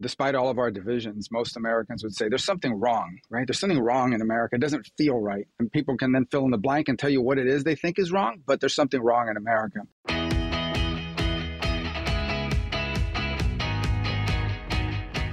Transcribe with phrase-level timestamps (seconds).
[0.00, 3.46] despite all of our divisions, most Americans would say there's something wrong, right?
[3.46, 4.56] There's something wrong in America.
[4.56, 5.46] It doesn't feel right.
[5.58, 7.76] And people can then fill in the blank and tell you what it is they
[7.76, 9.80] think is wrong, but there's something wrong in America.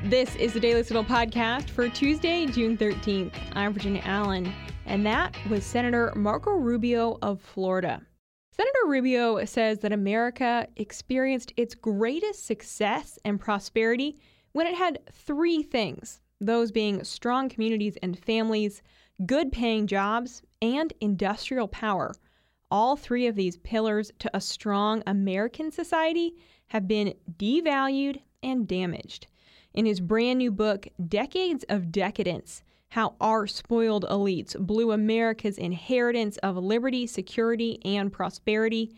[0.06, 3.34] This is the Daily Signal podcast for Tuesday, June 13th.
[3.54, 4.54] I'm Virginia Allen,
[4.86, 8.02] and that was Senator Marco Rubio of Florida.
[8.56, 14.20] Senator Rubio says that America experienced its greatest success and prosperity
[14.54, 18.81] when it had three things those being strong communities and families,
[19.26, 22.13] good paying jobs, and industrial power.
[22.70, 26.34] All three of these pillars to a strong American society
[26.67, 29.27] have been devalued and damaged.
[29.73, 36.38] In his brand new book, Decades of Decadence How Our Spoiled Elites Blew America's Inheritance
[36.38, 38.95] of Liberty, Security, and Prosperity,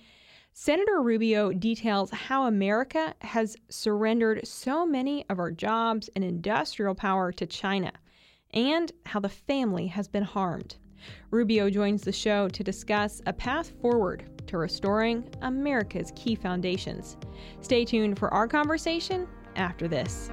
[0.57, 7.33] Senator Rubio details how America has surrendered so many of our jobs and industrial power
[7.33, 7.91] to China,
[8.53, 10.77] and how the family has been harmed.
[11.29, 17.17] Rubio joins the show to discuss a path forward to restoring America's key foundations.
[17.59, 20.31] Stay tuned for our conversation after this.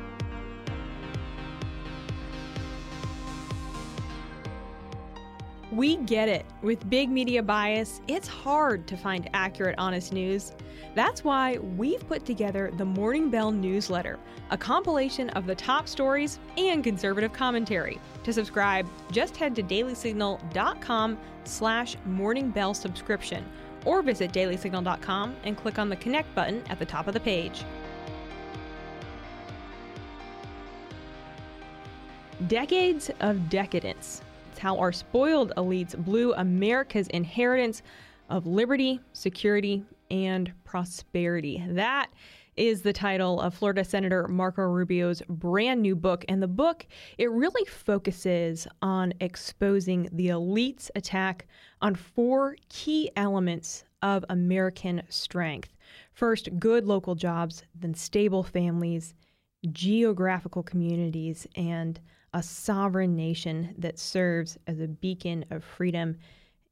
[5.72, 6.44] We get it.
[6.60, 10.52] With big media bias, it's hard to find accurate, honest news.
[10.94, 14.18] That's why we've put together the Morning Bell newsletter,
[14.50, 17.98] a compilation of the top stories and conservative commentary.
[18.24, 23.42] To subscribe, just head to dailysignal.com slash morningbell subscription
[23.86, 27.64] or visit dailysignal.com and click on the connect button at the top of the page.
[32.46, 34.20] Decades of decadence
[34.62, 37.82] how our spoiled elites blew America's inheritance
[38.30, 41.64] of liberty, security, and prosperity.
[41.66, 42.12] That
[42.56, 46.24] is the title of Florida Senator Marco Rubio's brand new book.
[46.28, 46.86] And the book,
[47.18, 51.48] it really focuses on exposing the elite's attack
[51.80, 55.70] on four key elements of American strength.
[56.12, 59.12] First, good local jobs, then stable families,
[59.72, 61.98] geographical communities, and
[62.34, 66.16] a sovereign nation that serves as a beacon of freedom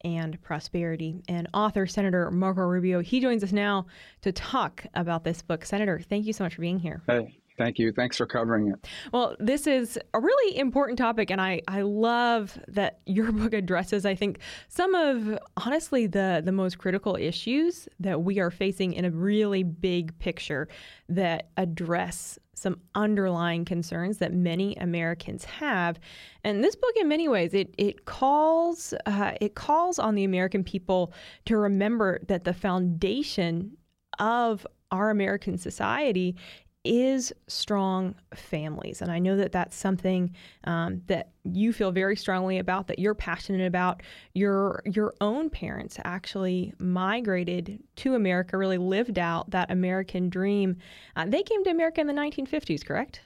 [0.03, 1.21] and prosperity.
[1.27, 3.85] And author Senator Marco Rubio, he joins us now
[4.21, 5.65] to talk about this book.
[5.65, 7.01] Senator, thank you so much for being here.
[7.07, 7.37] Hey.
[7.57, 7.91] Thank you.
[7.91, 8.87] Thanks for covering it.
[9.13, 14.05] Well, this is a really important topic, and I, I love that your book addresses,
[14.05, 19.05] I think, some of honestly the, the most critical issues that we are facing in
[19.05, 20.67] a really big picture
[21.09, 25.99] that address some underlying concerns that many Americans have.
[26.43, 30.63] And this book, in many ways, it it calls uh, it calls on the American
[30.63, 31.13] people
[31.45, 33.77] to remember that the foundation
[34.19, 36.35] of our American society
[36.83, 39.01] is strong families.
[39.01, 43.13] And I know that that's something um, that you feel very strongly about, that you're
[43.13, 44.01] passionate about.
[44.33, 50.77] Your your own parents actually migrated to America, really lived out that American dream.
[51.15, 53.21] Uh, they came to America in the 1950s, correct?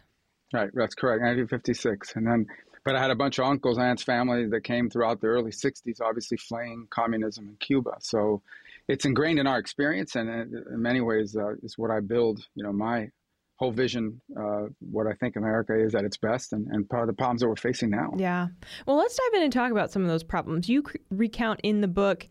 [0.53, 2.15] Right, that's correct, 1956.
[2.15, 2.45] And then,
[2.83, 6.01] but I had a bunch of uncles, aunts, family that came throughout the early 60s,
[6.01, 7.95] obviously fleeing communism in Cuba.
[7.99, 8.41] So
[8.87, 12.63] it's ingrained in our experience, and in many ways uh, is what I build, you
[12.63, 13.09] know, my
[13.57, 17.07] whole vision, uh, what I think America is at its best, and, and part of
[17.07, 18.11] the problems that we're facing now.
[18.17, 18.47] Yeah.
[18.85, 20.67] Well, let's dive in and talk about some of those problems.
[20.67, 22.27] You recount in the book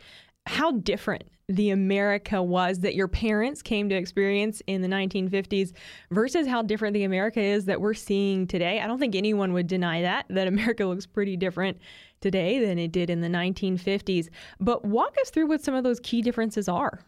[0.47, 5.73] how different the America was that your parents came to experience in the 1950s
[6.11, 8.81] versus how different the America is that we're seeing today.
[8.81, 11.79] I don't think anyone would deny that, that America looks pretty different
[12.21, 14.29] today than it did in the 1950s.
[14.59, 17.01] But walk us through what some of those key differences are.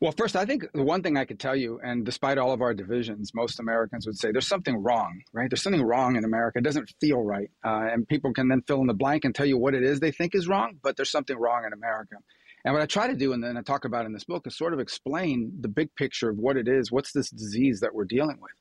[0.00, 2.60] Well, first, I think the one thing I could tell you, and despite all of
[2.60, 5.48] our divisions, most Americans would say there's something wrong, right?
[5.48, 6.58] There's something wrong in America.
[6.58, 7.48] It doesn't feel right.
[7.64, 10.00] Uh, and people can then fill in the blank and tell you what it is
[10.00, 12.16] they think is wrong, but there's something wrong in America.
[12.64, 14.56] And what I try to do, and then I talk about in this book, is
[14.56, 16.90] sort of explain the big picture of what it is.
[16.90, 18.52] What's this disease that we're dealing with?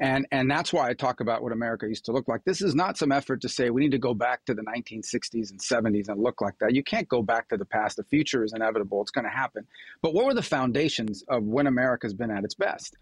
[0.00, 2.44] And, and that's why I talk about what America used to look like.
[2.44, 5.50] This is not some effort to say we need to go back to the 1960s
[5.50, 6.74] and 70s and look like that.
[6.74, 7.96] You can't go back to the past.
[7.96, 9.00] The future is inevitable.
[9.02, 9.66] It's going to happen.
[10.02, 12.96] But what were the foundations of when America's been at its best?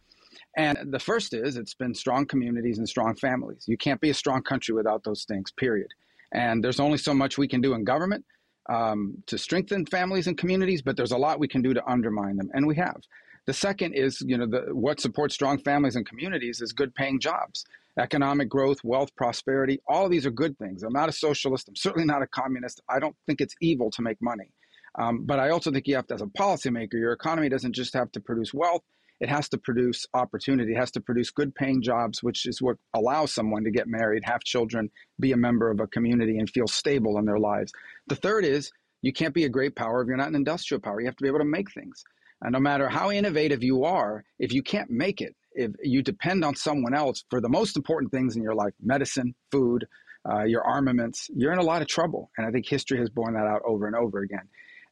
[0.57, 3.65] And the first is it's been strong communities and strong families.
[3.67, 5.89] You can't be a strong country without those things, period.
[6.33, 8.25] And there's only so much we can do in government
[8.69, 12.37] um, to strengthen families and communities, but there's a lot we can do to undermine
[12.37, 13.01] them, and we have.
[13.47, 17.19] The second is, you know, the, what supports strong families and communities is good paying
[17.19, 17.65] jobs,
[17.99, 19.81] economic growth, wealth, prosperity.
[19.89, 20.83] All of these are good things.
[20.83, 21.69] I'm not a socialist.
[21.69, 22.81] I'm certainly not a communist.
[22.89, 24.51] I don't think it's evil to make money.
[24.99, 27.95] Um, but I also think you have to, as a policymaker, your economy doesn't just
[27.95, 28.83] have to produce wealth.
[29.23, 30.73] it has to produce opportunity.
[30.73, 34.25] It has to produce good paying jobs, which is what allows someone to get married,
[34.25, 34.91] have children,
[35.21, 37.73] be a member of a community, and feel stable in their lives.
[38.09, 41.01] The third is you can't be a great power if you're not an industrial power.
[41.01, 42.03] You have to be able to make things.
[42.43, 46.45] And no matter how innovative you are, if you can't make it, if you depend
[46.45, 49.87] on someone else for the most important things in your life medicine, food,
[50.29, 52.31] uh, your armaments, you're in a lot of trouble.
[52.37, 54.49] And I think history has borne that out over and over again.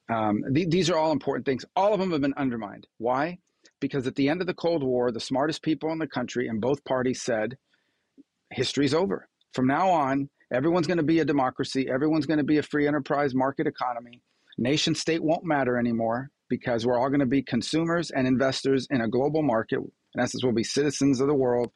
[0.09, 1.65] Um, th- these are all important things.
[1.75, 2.87] All of them have been undermined.
[2.99, 3.39] Why?
[3.81, 6.61] Because at the end of the Cold War, the smartest people in the country in
[6.61, 7.57] both parties said,
[8.53, 9.29] history's over.
[9.55, 12.87] From now on, everyone's going to be a democracy, everyone's going to be a free
[12.87, 14.21] enterprise market economy.
[14.59, 19.01] Nation state won't matter anymore because we're all going to be consumers and investors in
[19.01, 19.79] a global market.
[19.79, 21.73] In essence, we'll be citizens of the world.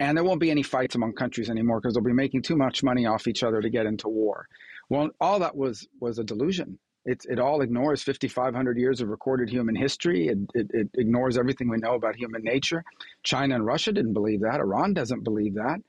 [0.00, 2.82] And there won't be any fights among countries anymore because they'll be making too much
[2.82, 4.48] money off each other to get into war.
[4.90, 6.80] Well, all that was was a delusion.
[7.04, 10.28] It, it all ignores 5,500 years of recorded human history.
[10.28, 12.82] It, it, it ignores everything we know about human nature.
[13.22, 14.58] China and Russia didn't believe that.
[14.58, 15.80] Iran doesn't believe that.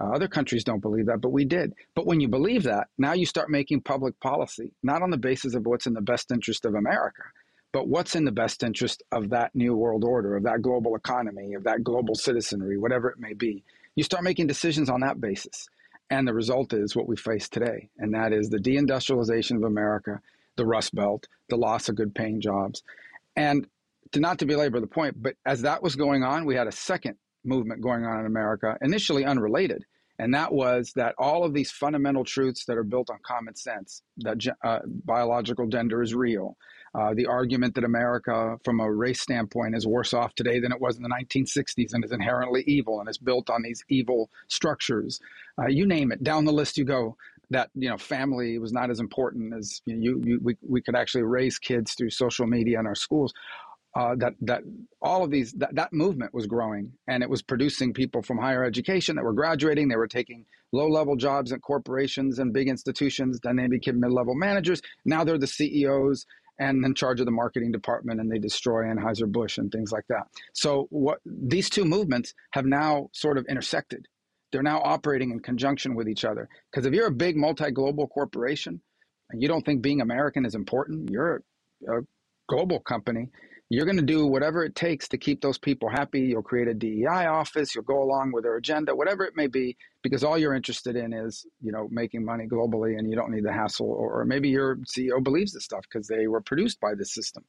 [0.00, 1.72] Uh, other countries don't believe that, but we did.
[1.94, 5.54] But when you believe that, now you start making public policy, not on the basis
[5.54, 7.22] of what's in the best interest of America,
[7.74, 11.54] but what's in the best interest of that new world order, of that global economy,
[11.54, 13.64] of that global citizenry, whatever it may be.
[13.96, 15.68] You start making decisions on that basis.
[16.08, 20.20] And the result is what we face today, and that is the deindustrialization of America,
[20.54, 22.84] the Rust Belt, the loss of good paying jobs.
[23.34, 23.66] And
[24.12, 26.72] to not to belabor the point, but as that was going on, we had a
[26.72, 29.84] second movement going on in America, initially unrelated.
[30.20, 34.00] And that was that all of these fundamental truths that are built on common sense,
[34.18, 36.56] that uh, biological gender is real,
[36.94, 40.80] uh, the argument that America, from a race standpoint, is worse off today than it
[40.80, 45.20] was in the 1960s and is inherently evil and is built on these evil structures.
[45.58, 47.16] Uh, you name it, down the list you go.
[47.50, 50.80] That you know, family was not as important as you, know, you, you we, we
[50.80, 53.34] could actually raise kids through social media in our schools.
[53.94, 54.62] Uh, that that
[55.02, 58.64] all of these that, that movement was growing and it was producing people from higher
[58.64, 63.38] education that were graduating they were taking low level jobs at corporations and big institutions
[63.44, 66.26] then they became mid level managers now they're the CEOs
[66.58, 70.24] and in charge of the marketing department and they destroy Anheuser-Busch and things like that.
[70.52, 74.06] So what these two movements have now sort of intersected.
[74.52, 76.48] They're now operating in conjunction with each other.
[76.70, 78.80] Because if you're a big multi-global corporation
[79.30, 81.42] and you don't think being American is important, you're
[81.88, 82.00] a
[82.48, 83.30] global company
[83.70, 86.20] you're going to do whatever it takes to keep those people happy.
[86.20, 87.74] You'll create a DEI office.
[87.74, 91.12] You'll go along with their agenda, whatever it may be, because all you're interested in
[91.12, 93.86] is, you know, making money globally, and you don't need the hassle.
[93.86, 97.44] Or, maybe your CEO believes this stuff because they were produced by this system.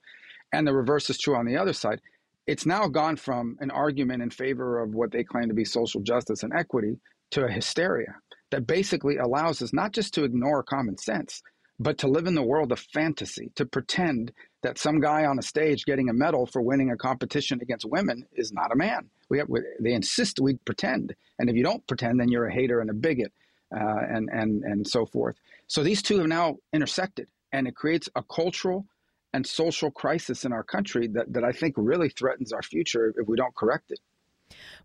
[0.53, 2.00] And the reverse is true on the other side.
[2.47, 6.01] It's now gone from an argument in favor of what they claim to be social
[6.01, 6.97] justice and equity
[7.31, 8.15] to a hysteria
[8.51, 11.41] that basically allows us not just to ignore common sense,
[11.79, 14.31] but to live in the world of fantasy, to pretend
[14.65, 18.25] that some guy on a stage getting a medal for winning a competition against women
[18.33, 19.07] is not a man.
[19.29, 19.47] We have,
[19.79, 22.94] they insist we pretend, and if you don't pretend, then you're a hater and a
[22.94, 23.31] bigot,
[23.75, 25.35] uh, and and and so forth.
[25.67, 28.88] So these two have now intersected, and it creates a cultural
[29.33, 33.27] and social crisis in our country that that I think really threatens our future if
[33.27, 34.00] we don't correct it.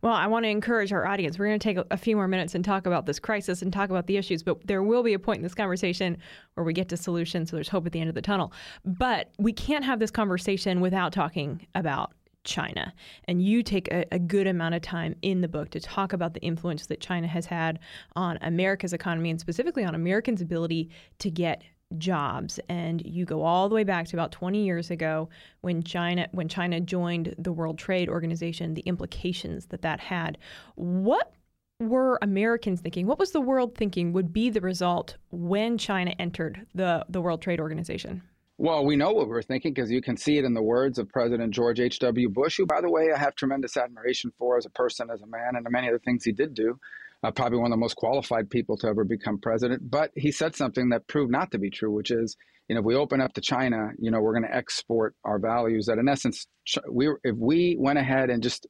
[0.02, 1.38] Well, I want to encourage our audience.
[1.38, 3.90] We're going to take a, few more minutes and talk about this crisis and talk
[3.90, 6.16] about the issues, but there will be a point in this conversation
[6.54, 8.52] where we get to solutions, so there's hope at the end of the tunnel.
[8.84, 12.12] But we can't have this conversation without talking about
[12.44, 12.94] China.
[13.24, 16.32] And you take a, a, good amount of time in the book to talk about
[16.32, 17.78] the influence that China has had
[18.16, 21.62] on America's economy and specifically on Americans' ability to get
[21.98, 25.28] jobs and you go all the way back to about 20 years ago
[25.60, 30.38] when China when China joined the World Trade Organization the implications that that had.
[30.76, 31.32] What
[31.80, 33.06] were Americans thinking?
[33.06, 37.42] What was the world thinking would be the result when China entered the the World
[37.42, 38.22] Trade Organization?
[38.58, 41.08] Well, we know what we're thinking because you can see it in the words of
[41.08, 42.28] President George H.W.
[42.28, 45.26] Bush, who, by the way, I have tremendous admiration for as a person, as a
[45.26, 46.78] man, and many the things he did do
[47.22, 49.90] uh, probably one of the most qualified people to ever become president.
[49.90, 52.36] But he said something that proved not to be true, which is,
[52.68, 55.38] you know, if we open up to China, you know, we're going to export our
[55.38, 55.86] values.
[55.86, 56.46] That in essence,
[56.90, 58.66] we if we went ahead and just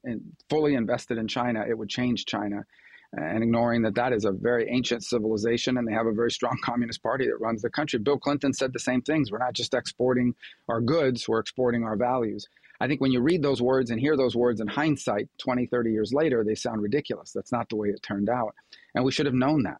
[0.49, 2.63] fully invested in China, it would change China.
[3.13, 6.57] And ignoring that that is a very ancient civilization and they have a very strong
[6.63, 7.99] communist party that runs the country.
[7.99, 9.31] Bill Clinton said the same things.
[9.31, 10.33] We're not just exporting
[10.69, 12.47] our goods, we're exporting our values.
[12.81, 15.91] I think when you read those words and hear those words in hindsight, 20, 30
[15.91, 17.31] years later, they sound ridiculous.
[17.31, 18.55] That's not the way it turned out.
[18.95, 19.77] And we should have known that.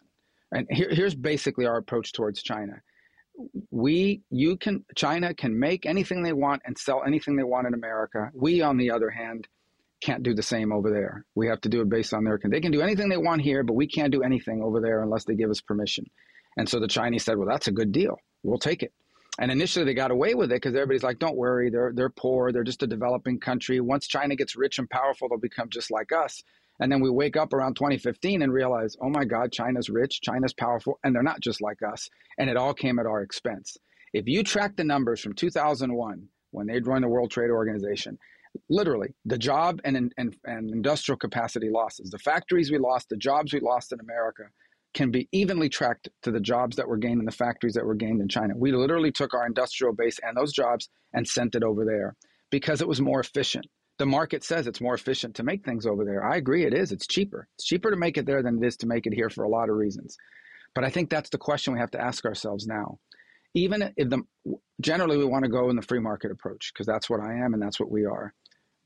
[0.51, 2.73] And here, here's basically our approach towards China.
[3.71, 7.73] We, you can, China can make anything they want and sell anything they want in
[7.73, 8.29] America.
[8.35, 9.47] We, on the other hand,
[10.01, 11.25] can't do the same over there.
[11.35, 13.41] We have to do it based on their, can they can do anything they want
[13.41, 16.05] here, but we can't do anything over there unless they give us permission.
[16.57, 18.17] And so the Chinese said, well, that's a good deal.
[18.43, 18.91] We'll take it.
[19.39, 22.51] And initially they got away with it because everybody's like, don't worry, they're, they're poor,
[22.51, 23.79] they're just a developing country.
[23.79, 26.43] Once China gets rich and powerful, they'll become just like us.
[26.79, 30.53] And then we wake up around 2015 and realize, oh my God, China's rich, China's
[30.53, 32.09] powerful, and they're not just like us.
[32.39, 33.77] And it all came at our expense.
[34.13, 38.17] If you track the numbers from 2001, when they joined the World Trade Organization,
[38.69, 43.53] literally the job and, and, and industrial capacity losses, the factories we lost, the jobs
[43.53, 44.43] we lost in America,
[44.93, 47.95] can be evenly tracked to the jobs that were gained in the factories that were
[47.95, 48.53] gained in China.
[48.57, 52.15] We literally took our industrial base and those jobs and sent it over there
[52.49, 53.65] because it was more efficient.
[53.99, 56.23] The market says it's more efficient to make things over there.
[56.23, 56.91] I agree, it is.
[56.91, 57.47] It's cheaper.
[57.55, 59.49] It's cheaper to make it there than it is to make it here for a
[59.49, 60.17] lot of reasons.
[60.73, 62.97] But I think that's the question we have to ask ourselves now.
[63.53, 64.23] Even if the
[64.79, 67.53] generally we want to go in the free market approach because that's what I am
[67.53, 68.33] and that's what we are.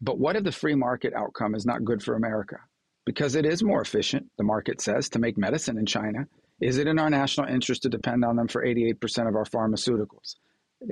[0.05, 2.57] But what if the free market outcome is not good for America?
[3.05, 6.27] because it is more efficient, the market says, to make medicine in China.
[6.59, 10.35] Is it in our national interest to depend on them for 88% of our pharmaceuticals?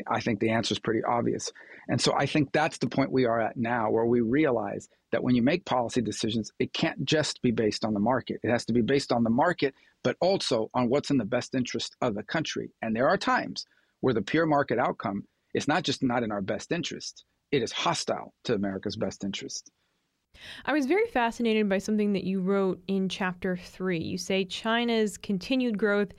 [0.07, 1.51] I think the answer is pretty obvious.
[1.89, 5.23] And so I think that's the point we are at now, where we realize that
[5.23, 8.39] when you make policy decisions, it can't just be based on the market.
[8.43, 11.53] It has to be based on the market, but also on what's in the best
[11.53, 12.71] interest of the country.
[12.81, 13.65] And there are times
[14.01, 17.71] where the pure market outcome is not just not in our best interest, it is
[17.71, 19.69] hostile to America's best interest.
[20.65, 23.99] I was very fascinated by something that you wrote in chapter three.
[23.99, 26.09] You say China's continued growth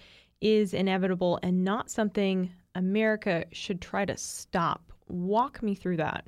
[0.41, 4.93] is inevitable and not something America should try to stop.
[5.09, 6.25] Walk me through that.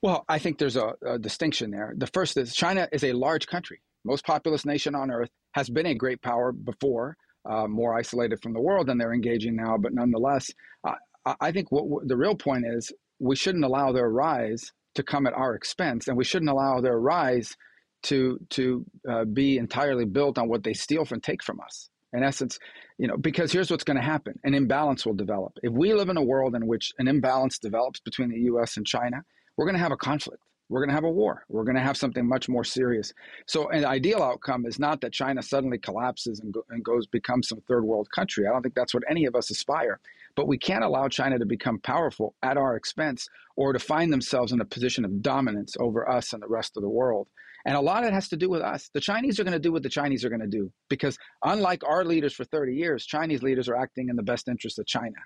[0.00, 1.94] Well, I think there's a, a distinction there.
[1.96, 5.86] The first is China is a large country, most populous nation on earth, has been
[5.86, 7.16] a great power before,
[7.50, 10.50] uh, more isolated from the world than they're engaging now, but nonetheless,
[10.86, 10.94] uh,
[11.40, 15.34] I think what, the real point is we shouldn't allow their rise to come at
[15.34, 17.56] our expense, and we shouldn't allow their rise
[18.04, 21.88] to to uh, be entirely built on what they steal from take from us.
[22.12, 22.58] In essence,
[22.98, 25.52] you know, because here's what's going to happen: an imbalance will develop.
[25.62, 28.76] If we live in a world in which an imbalance develops between the U.S.
[28.76, 29.22] and China,
[29.56, 30.42] we're going to have a conflict.
[30.68, 31.44] We're going to have a war.
[31.48, 33.12] We're going to have something much more serious.
[33.46, 37.48] So, an ideal outcome is not that China suddenly collapses and, go, and goes becomes
[37.48, 38.46] some third world country.
[38.46, 40.00] I don't think that's what any of us aspire.
[40.36, 43.26] But we can't allow China to become powerful at our expense
[43.56, 46.82] or to find themselves in a position of dominance over us and the rest of
[46.82, 47.26] the world.
[47.66, 48.90] And a lot of it has to do with us.
[48.94, 51.82] The Chinese are going to do what the Chinese are going to do because, unlike
[51.84, 55.16] our leaders for 30 years, Chinese leaders are acting in the best interest of China.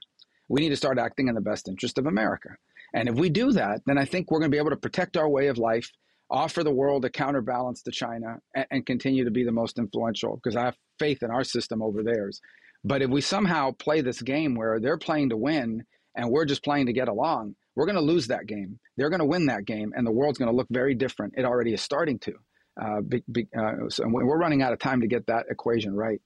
[0.49, 2.49] We need to start acting in the best interest of America.
[2.95, 5.19] And if we do that, then I think we're going to be able to protect
[5.19, 5.91] our way of life,
[6.31, 10.37] offer the world a counterbalance to China, and, and continue to be the most influential
[10.37, 12.41] because I have faith in our system over theirs.
[12.85, 15.85] But if we somehow play this game where they're playing to win
[16.15, 18.79] and we're just playing to get along, we're going to lose that game.
[18.97, 21.35] They're going to win that game, and the world's going to look very different.
[21.37, 22.35] It already is starting to.
[22.81, 26.21] Uh, be, be, uh, so we're running out of time to get that equation right.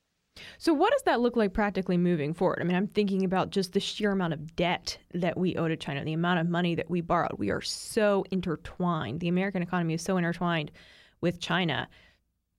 [0.59, 2.59] So, what does that look like practically moving forward?
[2.61, 5.77] I mean, I'm thinking about just the sheer amount of debt that we owe to
[5.77, 7.39] China, the amount of money that we borrowed.
[7.39, 9.21] We are so intertwined.
[9.21, 10.73] The American economy is so intertwined
[11.21, 11.89] with China.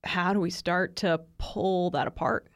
[0.04, 2.48] How do we start to pull that apart?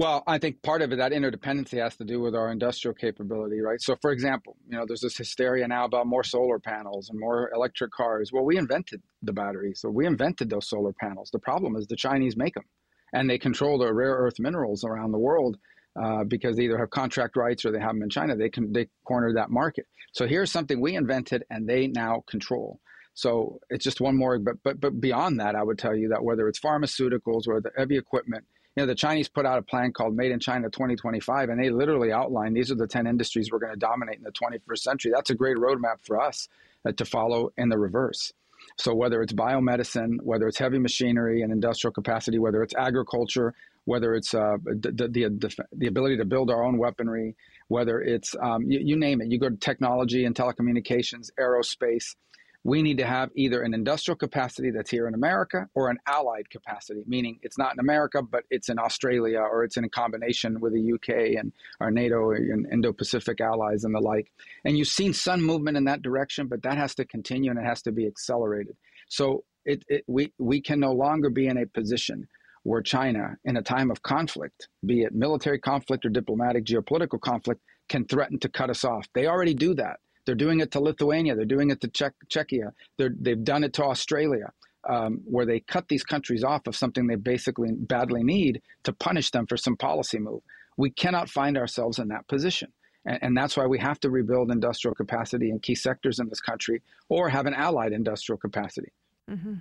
[0.00, 3.60] Well, I think part of it, that interdependency has to do with our industrial capability,
[3.60, 3.78] right?
[3.82, 7.50] So, for example, you know, there's this hysteria now about more solar panels and more
[7.54, 8.32] electric cars.
[8.32, 11.28] Well, we invented the batteries, so we invented those solar panels.
[11.30, 12.64] The problem is the Chinese make them,
[13.12, 15.58] and they control the rare earth minerals around the world
[16.02, 18.34] uh, because they either have contract rights or they have them in China.
[18.34, 19.84] They can they corner that market.
[20.12, 22.80] So here's something we invented, and they now control.
[23.12, 26.24] So it's just one more, but but but beyond that, I would tell you that
[26.24, 28.46] whether it's pharmaceuticals or the heavy equipment
[28.80, 32.12] know, the Chinese put out a plan called Made in China 2025, and they literally
[32.12, 35.12] outlined these are the 10 industries we're going to dominate in the 21st century.
[35.14, 36.48] That's a great roadmap for us
[36.86, 38.32] uh, to follow in the reverse.
[38.76, 44.14] So, whether it's biomedicine, whether it's heavy machinery and industrial capacity, whether it's agriculture, whether
[44.14, 47.34] it's uh, the, the, the, the, ability to build our own weaponry,
[47.68, 52.14] whether it's um, you, you name it, you go to technology and telecommunications, aerospace,
[52.62, 56.50] we need to have either an industrial capacity that's here in America or an allied
[56.50, 60.60] capacity, meaning it's not in America, but it's in Australia or it's in a combination
[60.60, 64.30] with the UK and our NATO and Indo Pacific allies and the like.
[64.64, 67.64] And you've seen some movement in that direction, but that has to continue and it
[67.64, 68.76] has to be accelerated.
[69.08, 72.28] So it, it, we, we can no longer be in a position
[72.62, 77.62] where China, in a time of conflict, be it military conflict or diplomatic geopolitical conflict,
[77.88, 79.06] can threaten to cut us off.
[79.14, 79.98] They already do that.
[80.24, 81.34] They're doing it to Lithuania.
[81.34, 82.72] They're doing it to Czech, Czechia.
[82.98, 84.52] They're, they've done it to Australia,
[84.88, 89.30] um, where they cut these countries off of something they basically badly need to punish
[89.30, 90.42] them for some policy move.
[90.76, 92.72] We cannot find ourselves in that position.
[93.04, 96.40] And, and that's why we have to rebuild industrial capacity in key sectors in this
[96.40, 98.92] country or have an allied industrial capacity.
[99.30, 99.54] Mm-hmm.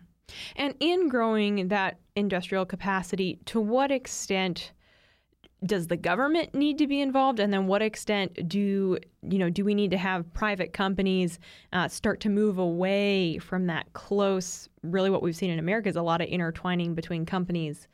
[0.55, 4.73] And in growing that industrial capacity, to what extent
[5.65, 9.65] does the government need to be involved and then what extent do you know do
[9.65, 11.39] we need to have private companies
[11.73, 15.95] uh, start to move away from that close really what we've seen in america is
[15.95, 17.87] a lot of intertwining between companies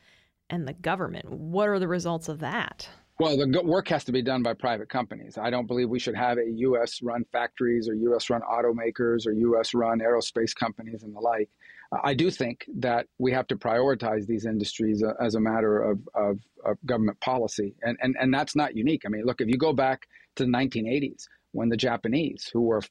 [0.50, 4.20] and the government what are the results of that well, the work has to be
[4.20, 5.38] done by private companies.
[5.38, 7.00] I don't believe we should have a U.S.
[7.02, 8.28] run factories or U.S.
[8.28, 9.72] run automakers or U.S.
[9.72, 11.48] run aerospace companies and the like.
[11.92, 16.00] I do think that we have to prioritize these industries uh, as a matter of,
[16.14, 17.74] of, of, government policy.
[17.82, 19.02] And, and, and that's not unique.
[19.06, 22.82] I mean, look, if you go back to the 1980s when the Japanese, who were,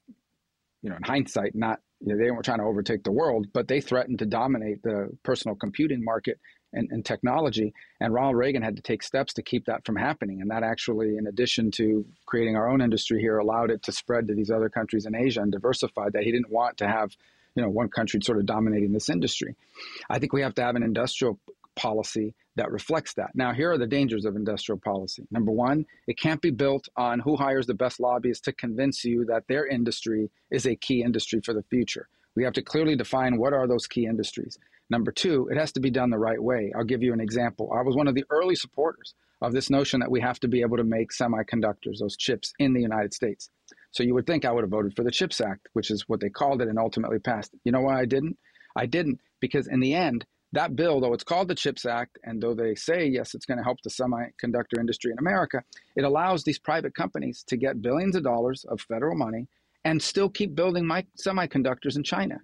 [0.82, 3.68] you know, in hindsight, not, you know, they weren't trying to overtake the world, but
[3.68, 6.40] they threatened to dominate the personal computing market
[6.74, 7.74] and, and technology.
[8.00, 10.42] And Ronald Reagan had to take steps to keep that from happening.
[10.42, 14.28] And that actually, in addition to creating our own industry here, allowed it to spread
[14.28, 17.16] to these other countries in Asia and diversify that he didn't want to have
[17.56, 19.56] you know one country sort of dominating this industry.
[20.10, 21.40] I think we have to have an industrial
[21.76, 23.32] policy that reflects that.
[23.36, 25.28] Now, here are the dangers of industrial policy.
[25.30, 29.26] Number one, it can't be built on who hires the best lobbyists to convince you
[29.26, 32.08] that their industry is a key industry for the future.
[32.36, 34.58] We have to clearly define what are those key industries.
[34.90, 36.72] Number two, it has to be done the right way.
[36.76, 37.72] I'll give you an example.
[37.76, 40.62] I was one of the early supporters of this notion that we have to be
[40.62, 43.50] able to make semiconductors, those chips, in the United States.
[43.96, 46.20] So you would think I would have voted for the CHIPS Act, which is what
[46.20, 47.56] they called it and ultimately passed.
[47.64, 48.38] You know why I didn't?
[48.76, 52.44] I didn't because in the end, that bill, though it's called the CHIPS Act, and
[52.44, 55.64] though they say, yes, it's going to help the semiconductor industry in America,
[55.96, 59.48] it allows these private companies to get billions of dollars of federal money
[59.86, 62.38] and still keep building my semiconductors in China,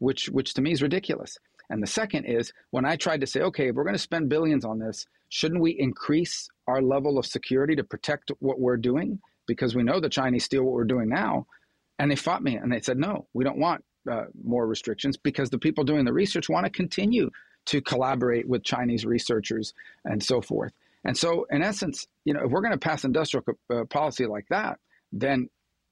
[0.00, 1.38] which, which to me is ridiculous.
[1.70, 4.28] And the second is when I tried to say, okay, if we're going to spend
[4.28, 9.20] billions on this, shouldn't we increase our level of security to protect what we're doing?
[9.48, 11.46] Because we know the Chinese steal what we're doing now.
[11.98, 15.50] And they fought me and they said, no, we don't want uh, more restrictions because
[15.50, 17.30] the people doing the research want to continue
[17.66, 19.74] to collaborate with Chinese researchers
[20.04, 20.72] and so forth.
[21.04, 24.46] And so, in essence, you know, if we're going to pass industrial uh, policy like
[24.50, 24.78] that,
[25.12, 25.48] then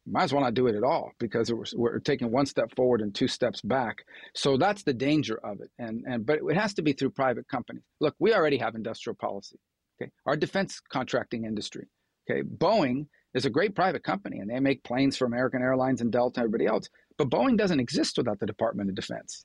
[0.06, 3.00] might as well not do it at all because we're, we're, taking one step forward
[3.00, 4.04] and two steps back.
[4.34, 5.70] So that's the danger of it.
[5.78, 7.82] And and but it has to be through private companies.
[8.00, 9.58] Look, we already have industrial policy.
[10.00, 11.88] Okay, our defense contracting industry.
[12.28, 16.10] Okay, Boeing is a great private company and they make planes for American Airlines and
[16.10, 16.88] Delta and everybody else.
[17.18, 19.44] But Boeing doesn't exist without the Department of Defense.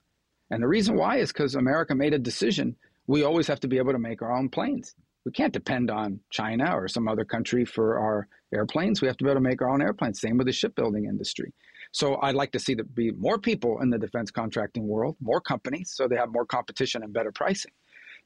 [0.49, 2.75] And the reason why is because America made a decision
[3.08, 4.95] we always have to be able to make our own planes.
[5.25, 9.01] We can't depend on China or some other country for our airplanes.
[9.01, 10.21] We have to be able to make our own airplanes.
[10.21, 11.54] Same with the shipbuilding industry.
[11.91, 15.41] So I'd like to see there be more people in the defense contracting world, more
[15.41, 17.71] companies, so they have more competition and better pricing.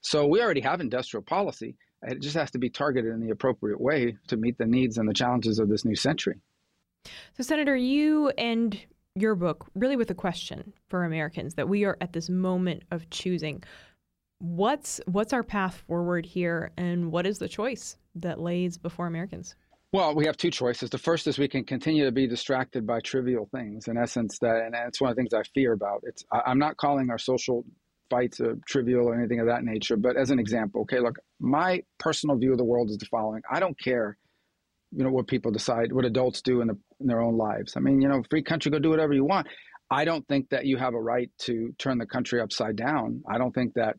[0.02, 1.76] So we already have industrial policy.
[2.04, 5.08] It just has to be targeted in the appropriate way to meet the needs and
[5.08, 6.40] the challenges of this new century.
[7.34, 8.80] So, Senator, you and
[9.16, 13.10] your book really with a question for Americans that we are at this moment of
[13.10, 13.64] choosing.
[14.40, 19.56] What's what's our path forward here, and what is the choice that lays before Americans?
[19.94, 20.90] Well, we have two choices.
[20.90, 23.88] The first is we can continue to be distracted by trivial things.
[23.88, 26.02] In essence, that and that's one of the things I fear about.
[26.04, 27.64] It's I'm not calling our social
[28.10, 29.98] fights are trivial or anything of that nature.
[29.98, 33.42] But as an example, okay, look, my personal view of the world is the following:
[33.52, 34.18] I don't care,
[34.92, 37.76] you know, what people decide, what adults do in, the, in their own lives.
[37.76, 39.48] I mean, you know, free country, go do whatever you want.
[39.92, 43.24] I don't think that you have a right to turn the country upside down.
[43.30, 43.98] I don't think that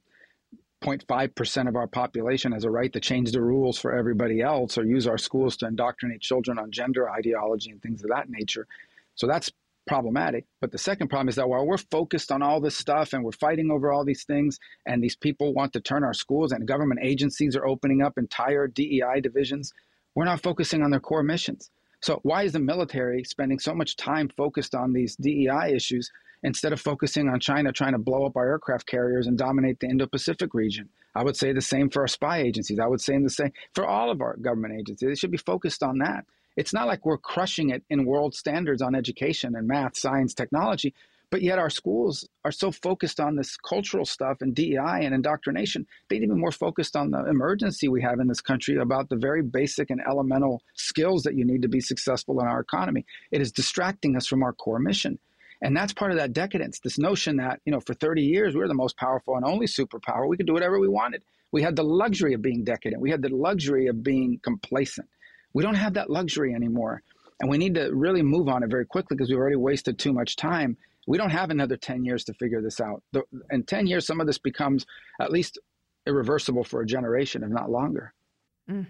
[0.82, 4.84] 0.5% of our population has a right to change the rules for everybody else or
[4.84, 8.66] use our schools to indoctrinate children on gender ideology and things of that nature.
[9.14, 9.50] So that's
[9.86, 10.44] problematic.
[10.60, 13.32] But the second problem is that while we're focused on all this stuff and we're
[13.32, 17.00] fighting over all these things, and these people want to turn our schools and government
[17.02, 19.72] agencies are opening up entire DEI divisions,
[20.14, 21.70] we're not focusing on their core missions.
[22.00, 26.10] So, why is the military spending so much time focused on these DEI issues
[26.42, 29.88] instead of focusing on China trying to blow up our aircraft carriers and dominate the
[29.88, 30.88] Indo Pacific region?
[31.14, 32.78] I would say the same for our spy agencies.
[32.78, 35.08] I would say the same for all of our government agencies.
[35.08, 38.82] They should be focused on that it's not like we're crushing it in world standards
[38.82, 40.94] on education and math, science, technology,
[41.30, 45.86] but yet our schools are so focused on this cultural stuff and DEI and indoctrination.
[46.08, 49.42] They'd even more focused on the emergency we have in this country about the very
[49.42, 53.04] basic and elemental skills that you need to be successful in our economy.
[53.32, 55.18] It is distracting us from our core mission.
[55.62, 58.60] And that's part of that decadence, this notion that, you know, for 30 years we
[58.60, 60.28] were the most powerful and only superpower.
[60.28, 61.22] We could do whatever we wanted.
[61.50, 63.00] We had the luxury of being decadent.
[63.00, 65.08] We had the luxury of being complacent.
[65.56, 67.02] We don't have that luxury anymore.
[67.40, 70.12] And we need to really move on it very quickly because we've already wasted too
[70.12, 70.76] much time.
[71.06, 73.02] We don't have another 10 years to figure this out.
[73.50, 74.84] In 10 years, some of this becomes
[75.18, 75.58] at least
[76.06, 78.12] irreversible for a generation, if not longer.
[78.70, 78.86] Mm.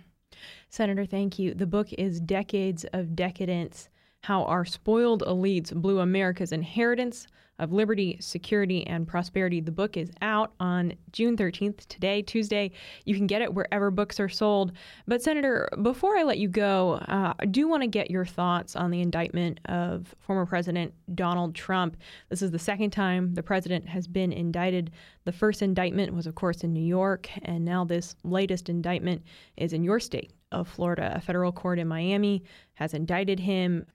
[0.68, 1.54] Senator, thank you.
[1.54, 3.88] The book is Decades of Decadence
[4.26, 7.28] How Our Spoiled Elites Blew America's Inheritance
[7.60, 9.60] of Liberty, Security, and Prosperity.
[9.60, 12.72] The book is out on June 13th, today, Tuesday.
[13.04, 14.72] You can get it wherever books are sold.
[15.06, 18.74] But, Senator, before I let you go, uh, I do want to get your thoughts
[18.74, 21.96] on the indictment of former President Donald Trump.
[22.28, 24.90] This is the second time the president has been indicted.
[25.24, 29.22] The first indictment was, of course, in New York, and now this latest indictment
[29.56, 31.12] is in your state of Florida.
[31.14, 32.42] A federal court in Miami
[32.74, 33.86] has indicted him.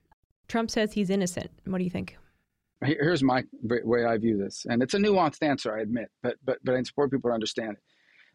[0.48, 1.50] Trump says he's innocent.
[1.64, 2.16] What do you think?
[2.84, 6.58] Here's my way I view this, and it's a nuanced answer, I admit, but but
[6.64, 7.82] but I support people to understand it.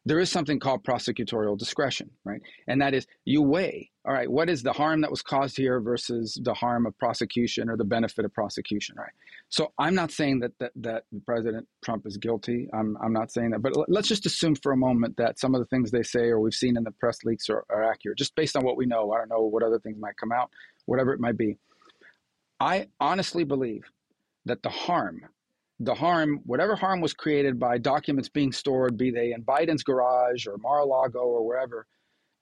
[0.05, 2.41] There is something called prosecutorial discretion, right?
[2.67, 5.81] And that is you weigh, all right, what is the harm that was caused here
[5.81, 9.11] versus the harm of prosecution or the benefit of prosecution, right?
[9.49, 12.69] So I'm not saying that that, that President Trump is guilty.
[12.73, 15.59] I'm I'm not saying that, but let's just assume for a moment that some of
[15.59, 18.33] the things they say or we've seen in the press leaks are, are accurate, just
[18.35, 19.11] based on what we know.
[19.11, 20.49] I don't know what other things might come out,
[20.85, 21.57] whatever it might be.
[22.59, 23.83] I honestly believe
[24.45, 25.21] that the harm,
[25.79, 30.47] the harm, whatever harm was created by documents being stored, be they in Biden's garage
[30.47, 31.85] or Mar-a-Lago or wherever,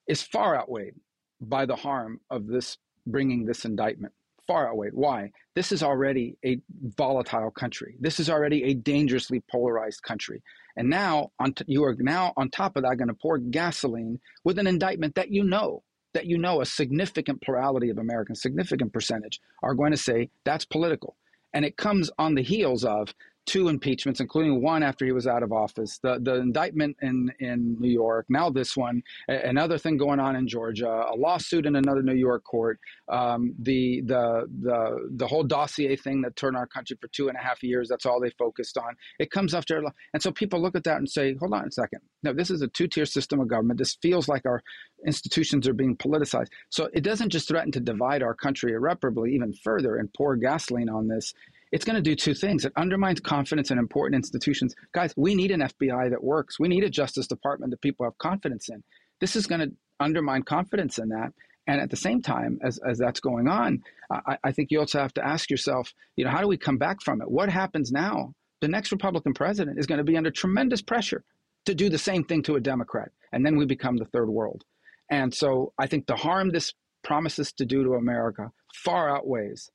[0.07, 0.95] is far outweighed
[1.41, 4.13] by the harm of this bringing this indictment.
[4.47, 4.93] Far outweighed.
[4.93, 5.31] Why?
[5.55, 6.59] This is already a
[6.97, 7.95] volatile country.
[7.99, 10.41] This is already a dangerously polarized country.
[10.77, 14.19] And now, on t- you are now on top of that going to pour gasoline
[14.43, 15.83] with an indictment that you know
[16.15, 20.65] that you know a significant plurality of Americans, significant percentage, are going to say that's
[20.65, 21.15] political.
[21.53, 23.13] And it comes on the heels of
[23.45, 27.77] two impeachments, including one after he was out of office, the, the indictment in, in
[27.79, 32.01] New York, now this one, another thing going on in Georgia, a lawsuit in another
[32.01, 36.97] New York court, um, the, the, the, the whole dossier thing that turned our country
[36.99, 38.95] for two and a half years, that's all they focused on.
[39.19, 41.99] It comes after, and so people look at that and say, hold on a second.
[42.23, 43.77] No, this is a two tier system of government.
[43.77, 44.63] This feels like our
[45.05, 46.49] institutions are being politicized.
[46.69, 50.89] So it doesn't just threaten to divide our country irreparably even further and pour gasoline
[50.89, 51.33] on this
[51.71, 52.65] it's going to do two things.
[52.65, 54.75] It undermines confidence in important institutions.
[54.93, 56.59] Guys, we need an FBI that works.
[56.59, 58.83] We need a Justice Department that people have confidence in.
[59.19, 61.33] This is going to undermine confidence in that.
[61.67, 64.99] And at the same time, as, as that's going on, I, I think you also
[64.99, 67.29] have to ask yourself, you know, how do we come back from it?
[67.29, 68.33] What happens now?
[68.61, 71.23] The next Republican president is going to be under tremendous pressure
[71.65, 73.09] to do the same thing to a Democrat.
[73.31, 74.63] And then we become the third world.
[75.09, 76.73] And so I think the harm this
[77.03, 79.69] promises to do to America far outweighs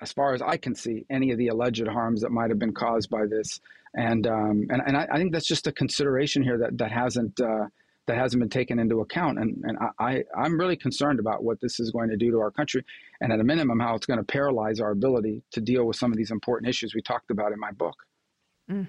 [0.00, 2.74] as far as I can see, any of the alleged harms that might have been
[2.74, 3.60] caused by this.
[3.94, 7.40] And um, and, and I, I, think that's just a consideration here that that hasn't
[7.40, 7.66] uh,
[8.06, 9.38] that hasn't been taken into account.
[9.38, 12.50] And and I I'm really concerned about what this is going to do to our
[12.50, 12.84] country,
[13.22, 16.12] and at a minimum, how it's going to paralyze our ability to deal with some
[16.12, 17.96] of these important issues we talked about in my book.
[18.70, 18.88] Mm.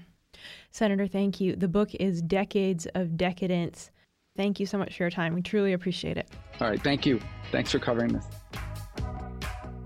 [0.71, 1.55] Senator, thank you.
[1.55, 3.91] The book is Decades of Decadence.
[4.35, 5.33] Thank you so much for your time.
[5.33, 6.29] We truly appreciate it.
[6.59, 6.81] All right.
[6.81, 7.19] Thank you.
[7.51, 8.25] Thanks for covering this.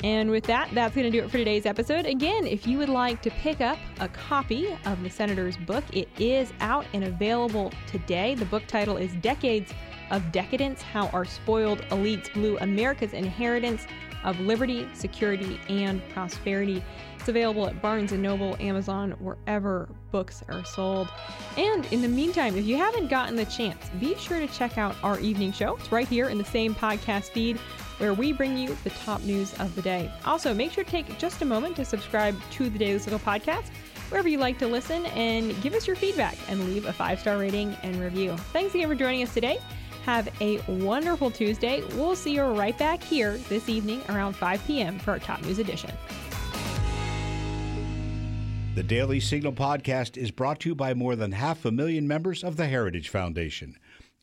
[0.04, 2.06] And with that, that's going to do it for today's episode.
[2.06, 6.10] Again, if you would like to pick up a copy of the Senator's book, it
[6.18, 8.34] is out and available today.
[8.34, 9.72] The book title is Decades
[10.10, 13.86] of Decadence How Our Spoiled Elites Blew America's Inheritance
[14.24, 16.84] of Liberty, Security, and Prosperity.
[17.18, 21.08] It's available at Barnes & Noble, Amazon, wherever books are sold.
[21.58, 24.96] And in the meantime, if you haven't gotten the chance, be sure to check out
[25.04, 25.76] our evening show.
[25.78, 27.60] It's right here in the same podcast feed
[28.02, 30.12] where we bring you the top news of the day.
[30.26, 33.66] Also, make sure to take just a moment to subscribe to the Daily Signal podcast
[34.10, 37.38] wherever you like to listen and give us your feedback and leave a five star
[37.38, 38.36] rating and review.
[38.54, 39.60] Thanks again for joining us today.
[40.06, 41.84] Have a wonderful Tuesday.
[41.94, 44.98] We'll see you right back here this evening around 5 p.m.
[44.98, 45.92] for our top news edition.
[48.74, 52.44] The Daily Signal podcast is brought to you by more than half a million members
[52.44, 53.78] of the Heritage Foundation.